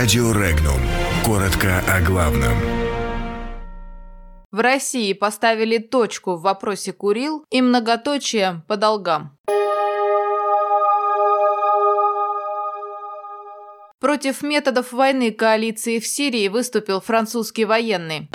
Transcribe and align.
Радио 0.00 0.32
Регнум. 0.32 0.80
Коротко 1.26 1.84
о 1.86 2.00
главном. 2.00 2.56
В 4.50 4.58
России 4.58 5.12
поставили 5.12 5.76
точку 5.76 6.36
в 6.36 6.40
вопросе 6.40 6.94
Курил 6.94 7.44
и 7.50 7.60
многоточие 7.60 8.62
по 8.66 8.78
долгам. 8.78 9.36
Против 14.00 14.42
методов 14.42 14.92
войны 14.92 15.32
коалиции 15.32 15.98
в 15.98 16.06
Сирии 16.06 16.48
выступил 16.48 17.02
французский 17.02 17.66
военный. 17.66 18.30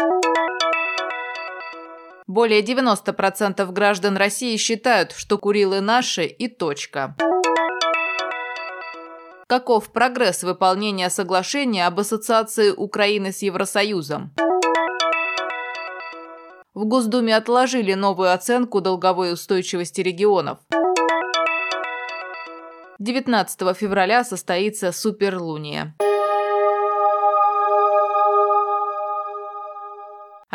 Более 2.28 2.62
90% 2.62 3.72
граждан 3.72 4.18
России 4.18 4.56
считают, 4.58 5.14
что 5.14 5.40
Курилы 5.40 5.82
наши 5.82 6.26
и 6.26 6.48
точка. 6.48 7.16
Каков 9.48 9.91
прогресс 9.91 10.41
выполнения 10.41 11.12
соглашения 11.12 11.86
об 11.86 11.99
ассоциации 11.99 12.72
Украины 12.72 13.31
с 13.31 13.44
Евросоюзом? 13.44 14.31
В 16.73 16.86
Госдуме 16.86 17.38
отложили 17.38 17.94
новую 17.94 18.34
оценку 18.34 18.81
долговой 18.81 19.31
устойчивости 19.31 20.02
регионов. 20.02 20.58
19 22.98 23.77
февраля 23.77 24.23
состоится 24.23 24.91
Суперлуния. 24.91 25.94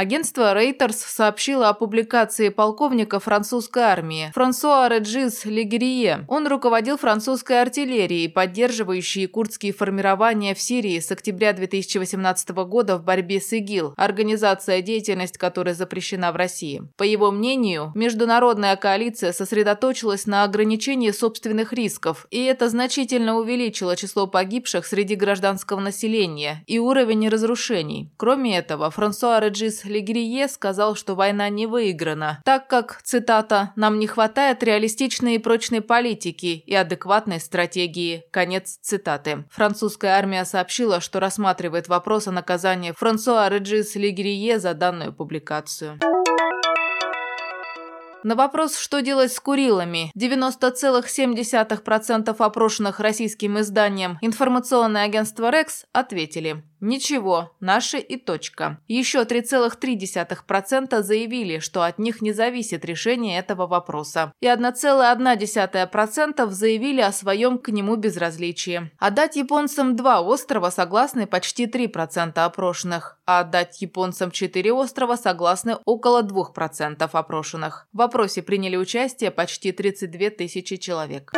Агентство 0.00 0.58
Reuters 0.58 0.96
сообщило 0.96 1.68
о 1.68 1.74
публикации 1.74 2.48
полковника 2.48 3.20
французской 3.20 3.82
армии 3.82 4.32
Франсуа 4.34 4.88
Реджис 4.88 5.44
Легерие. 5.44 6.24
Он 6.26 6.46
руководил 6.46 6.96
французской 6.96 7.60
артиллерией, 7.60 8.30
поддерживающей 8.30 9.26
курдские 9.26 9.74
формирования 9.74 10.54
в 10.54 10.60
Сирии 10.62 10.98
с 10.98 11.12
октября 11.12 11.52
2018 11.52 12.48
года 12.48 12.96
в 12.96 13.04
борьбе 13.04 13.42
с 13.42 13.52
ИГИЛ, 13.52 13.92
организация, 13.98 14.80
деятельность 14.80 15.36
которой 15.36 15.74
запрещена 15.74 16.32
в 16.32 16.36
России. 16.36 16.82
По 16.96 17.02
его 17.02 17.30
мнению, 17.30 17.92
международная 17.94 18.76
коалиция 18.76 19.34
сосредоточилась 19.34 20.24
на 20.24 20.44
ограничении 20.44 21.10
собственных 21.10 21.74
рисков, 21.74 22.26
и 22.30 22.42
это 22.44 22.70
значительно 22.70 23.36
увеличило 23.36 23.96
число 23.96 24.26
погибших 24.26 24.86
среди 24.86 25.14
гражданского 25.14 25.78
населения 25.78 26.64
и 26.66 26.78
уровень 26.78 27.28
разрушений. 27.28 28.10
Кроме 28.16 28.56
этого, 28.56 28.90
Франсуа 28.90 29.40
Реджис 29.40 29.89
Легрие 29.90 30.48
сказал, 30.48 30.94
что 30.94 31.14
война 31.14 31.50
не 31.50 31.66
выиграна, 31.66 32.40
так 32.44 32.68
как, 32.68 33.02
цитата, 33.02 33.72
«нам 33.76 33.98
не 33.98 34.06
хватает 34.06 34.62
реалистичной 34.62 35.34
и 35.34 35.38
прочной 35.38 35.82
политики 35.82 36.62
и 36.64 36.74
адекватной 36.74 37.40
стратегии». 37.40 38.24
Конец 38.30 38.78
цитаты. 38.80 39.44
Французская 39.50 40.12
армия 40.12 40.46
сообщила, 40.46 41.00
что 41.00 41.20
рассматривает 41.20 41.88
вопрос 41.88 42.28
о 42.28 42.32
наказании 42.32 42.94
Франсуа 42.96 43.48
Реджис 43.48 43.96
Легрие 43.96 44.58
за 44.58 44.72
данную 44.72 45.12
публикацию. 45.12 45.98
На 48.22 48.34
вопрос, 48.34 48.76
что 48.76 49.00
делать 49.00 49.32
с 49.32 49.40
Курилами, 49.40 50.12
90,7% 50.14 52.36
опрошенных 52.38 53.00
российским 53.00 53.58
изданием 53.60 54.18
информационное 54.20 55.04
агентство 55.04 55.50
«Рекс» 55.50 55.86
ответили 55.92 56.62
Ничего, 56.80 57.54
наши 57.60 57.98
и 57.98 58.16
точка. 58.16 58.78
Еще 58.88 59.22
3,3% 59.22 61.02
заявили, 61.02 61.58
что 61.58 61.82
от 61.82 61.98
них 61.98 62.22
не 62.22 62.32
зависит 62.32 62.84
решение 62.84 63.38
этого 63.38 63.66
вопроса. 63.66 64.32
И 64.40 64.46
1,1% 64.46 66.50
заявили 66.50 67.02
о 67.02 67.12
своем 67.12 67.58
к 67.58 67.68
нему 67.68 67.96
безразличии. 67.96 68.90
Отдать 68.98 69.36
японцам 69.36 69.94
два 69.94 70.22
острова 70.22 70.70
согласны 70.70 71.26
почти 71.26 71.66
3% 71.66 72.38
опрошенных, 72.38 73.18
а 73.26 73.40
отдать 73.40 73.82
японцам 73.82 74.30
четыре 74.30 74.72
острова 74.72 75.16
согласны 75.16 75.76
около 75.84 76.22
2% 76.22 77.08
опрошенных. 77.12 77.88
В 77.92 78.00
опросе 78.00 78.42
приняли 78.42 78.76
участие 78.76 79.30
почти 79.30 79.72
32 79.72 80.30
тысячи 80.30 80.76
человек. 80.76 81.32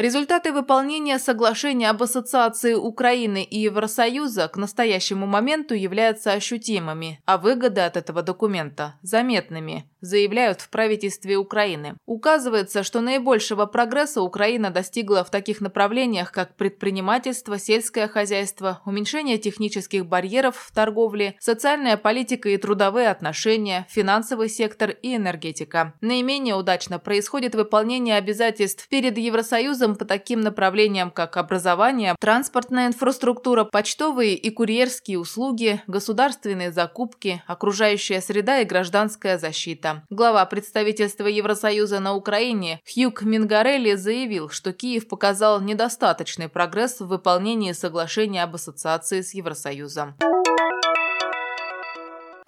Результаты 0.00 0.50
выполнения 0.54 1.18
соглашения 1.18 1.90
об 1.90 2.02
ассоциации 2.02 2.72
Украины 2.72 3.44
и 3.44 3.58
Евросоюза 3.58 4.48
к 4.48 4.56
настоящему 4.56 5.26
моменту 5.26 5.74
являются 5.74 6.32
ощутимыми, 6.32 7.20
а 7.26 7.36
выгоды 7.36 7.82
от 7.82 7.98
этого 7.98 8.22
документа– 8.22 8.94
заметными 9.02 9.84
заявляют 10.00 10.60
в 10.60 10.70
правительстве 10.70 11.36
Украины. 11.36 11.96
Указывается, 12.06 12.82
что 12.82 13.00
наибольшего 13.00 13.66
прогресса 13.66 14.22
Украина 14.22 14.70
достигла 14.70 15.24
в 15.24 15.30
таких 15.30 15.60
направлениях, 15.60 16.32
как 16.32 16.56
предпринимательство, 16.56 17.58
сельское 17.58 18.08
хозяйство, 18.08 18.80
уменьшение 18.86 19.38
технических 19.38 20.06
барьеров 20.06 20.56
в 20.56 20.72
торговле, 20.72 21.34
социальная 21.38 21.96
политика 21.96 22.48
и 22.48 22.56
трудовые 22.56 23.08
отношения, 23.08 23.86
финансовый 23.90 24.48
сектор 24.48 24.90
и 24.90 25.16
энергетика. 25.16 25.94
Наименее 26.00 26.54
удачно 26.54 26.98
происходит 26.98 27.54
выполнение 27.54 28.16
обязательств 28.16 28.88
перед 28.88 29.18
Евросоюзом 29.18 29.96
по 29.96 30.04
таким 30.04 30.40
направлениям, 30.40 31.10
как 31.10 31.36
образование, 31.36 32.14
транспортная 32.18 32.86
инфраструктура, 32.86 33.64
почтовые 33.64 34.34
и 34.34 34.50
курьерские 34.50 35.18
услуги, 35.18 35.82
государственные 35.86 36.72
закупки, 36.72 37.42
окружающая 37.46 38.20
среда 38.20 38.60
и 38.60 38.64
гражданская 38.64 39.38
защита 39.38 39.89
конфликта. 39.90 40.06
Глава 40.10 40.44
представительства 40.46 41.26
Евросоюза 41.26 42.00
на 42.00 42.14
Украине 42.14 42.80
Хьюг 42.92 43.22
Мингарелли 43.22 43.94
заявил, 43.94 44.48
что 44.48 44.72
Киев 44.72 45.08
показал 45.08 45.60
недостаточный 45.60 46.48
прогресс 46.48 47.00
в 47.00 47.06
выполнении 47.06 47.72
соглашения 47.72 48.42
об 48.42 48.54
ассоциации 48.54 49.22
с 49.22 49.34
Евросоюзом. 49.34 50.14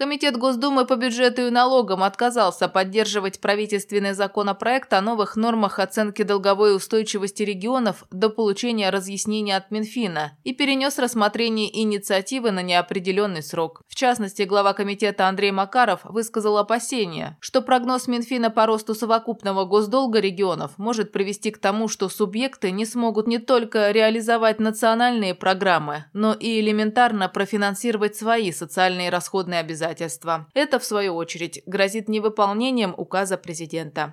Комитет 0.03 0.37
Госдумы 0.37 0.85
по 0.85 0.97
бюджету 0.97 1.47
и 1.47 1.51
налогам 1.51 2.03
отказался 2.03 2.67
поддерживать 2.67 3.41
правительственный 3.41 4.15
законопроект 4.15 4.93
о 4.95 5.01
новых 5.01 5.37
нормах 5.37 5.79
оценки 5.79 6.23
долговой 6.23 6.75
устойчивости 6.75 7.45
регионов 7.45 8.03
до 8.11 8.29
получения 8.29 8.91
разъяснения 8.91 9.57
от 9.57 9.71
Минфина 9.71 10.37
и 10.43 10.53
перенес 10.55 10.99
рассмотрение 10.99 11.71
инициативы 11.83 12.51
на 12.51 12.63
неопределенный 12.63 13.45
срок. 13.45 13.83
В 13.87 13.95
частности, 13.95 14.43
глава 14.43 14.73
комитета 14.73 15.29
Андрей 15.29 15.53
Макаров 15.53 16.01
высказал 16.03 16.59
опасения, 16.59 17.39
что 17.39 17.63
прогноз 17.63 18.09
Минфина 18.09 18.51
по 18.51 18.67
росту 18.67 18.97
совокупного 18.97 19.67
госдолга 19.67 20.19
регионов 20.19 20.73
может 20.79 21.13
привести 21.13 21.53
к 21.53 21.59
тому, 21.59 21.87
что 21.87 22.09
субъекты 22.09 22.73
не 22.73 22.87
смогут 22.87 23.29
не 23.29 23.39
только 23.39 23.93
реализовать 23.93 24.59
национальные 24.59 25.37
программы, 25.37 26.07
но 26.13 26.33
и 26.33 26.59
элементарно 26.59 27.29
профинансировать 27.29 28.17
свои 28.17 28.51
социальные 28.51 29.09
расходные 29.09 29.61
обязательства 29.61 29.92
обязательства. 29.93 30.47
Это, 30.55 30.79
в 30.79 30.85
свою 30.85 31.15
очередь, 31.15 31.63
грозит 31.67 32.09
невыполнением 32.09 32.95
указа 32.97 33.37
президента. 33.37 34.13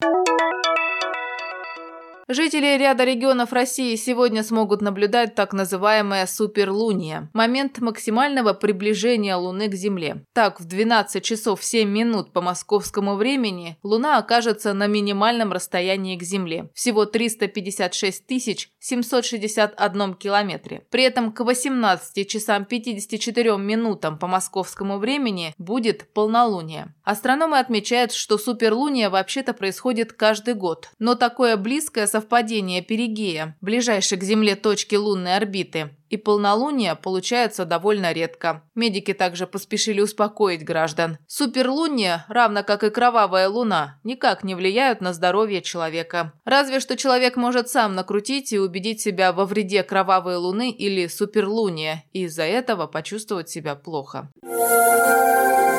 Жители 2.32 2.78
ряда 2.78 3.06
регионов 3.06 3.54
России 3.54 3.96
сегодня 3.96 4.44
смогут 4.44 4.82
наблюдать 4.82 5.34
так 5.34 5.52
называемое 5.52 6.28
суперлуние– 6.28 7.28
момент 7.34 7.80
максимального 7.80 8.54
приближения 8.54 9.36
Луны 9.36 9.68
к 9.68 9.74
Земле. 9.74 10.24
Так, 10.34 10.60
в 10.60 10.66
12 10.66 11.24
часов 11.24 11.64
7 11.64 11.90
минут 11.90 12.32
по 12.32 12.42
московскому 12.42 13.16
времени 13.16 13.80
Луна 13.82 14.20
окажется 14.20 14.74
на 14.76 14.86
минимальном 14.86 15.52
расстоянии 15.52 16.18
к 16.18 16.22
Земле– 16.22 16.70
всего 16.76 17.06
356 17.06 18.28
тысяч 18.28 18.70
761 18.78 20.14
километре. 20.14 20.86
При 20.92 21.06
этом 21.06 21.32
к 21.32 21.44
18 21.44 22.30
часам 22.30 22.66
54 22.66 23.58
минутам 23.58 24.20
по 24.20 24.28
московскому 24.28 25.00
времени 25.00 25.56
будет 25.58 26.14
полнолуние. 26.14 26.94
Астрономы 27.10 27.58
отмечают, 27.58 28.12
что 28.12 28.38
суперлуния 28.38 29.10
вообще-то 29.10 29.56
происходит 29.56 30.14
каждый 30.14 30.54
год, 30.54 30.92
но 31.00 31.16
такое 31.16 31.58
близкое 31.58 32.06
совпадение 32.06 32.84
перигея, 32.84 33.58
ближайшей 33.62 34.20
к 34.20 34.24
Земле 34.24 34.56
точки 34.56 34.94
лунной 34.94 35.36
орбиты, 35.36 35.90
и 36.12 36.18
полнолуния 36.18 36.94
получается 36.94 37.66
довольно 37.66 38.12
редко. 38.12 38.62
Медики 38.76 39.14
также 39.14 39.48
поспешили 39.48 40.02
успокоить 40.02 40.64
граждан. 40.64 41.18
Суперлуния, 41.26 42.28
равно 42.30 42.62
как 42.62 42.84
и 42.84 42.92
кровавая 42.92 43.50
луна, 43.50 44.00
никак 44.04 44.44
не 44.44 44.54
влияют 44.54 45.02
на 45.02 45.12
здоровье 45.12 45.64
человека. 45.64 46.34
Разве 46.46 46.80
что 46.80 46.96
человек 46.96 47.38
может 47.38 47.70
сам 47.70 47.96
накрутить 47.96 48.54
и 48.54 48.60
убедить 48.60 49.02
себя 49.02 49.34
во 49.34 49.46
вреде 49.46 49.82
кровавой 49.82 50.36
луны 50.36 50.70
или 50.70 51.08
суперлуния, 51.08 52.04
и 52.14 52.26
из-за 52.26 52.44
этого 52.44 52.86
почувствовать 52.86 53.50
себя 53.50 53.74
плохо. 53.74 54.30